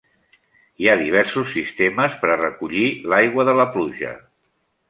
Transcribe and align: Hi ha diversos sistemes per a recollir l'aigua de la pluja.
Hi 0.83 0.89
ha 0.89 0.95
diversos 1.01 1.51
sistemes 1.57 2.17
per 2.23 2.31
a 2.31 2.39
recollir 2.41 2.89
l'aigua 3.13 3.49
de 3.51 3.57
la 3.63 3.71
pluja. 3.77 4.19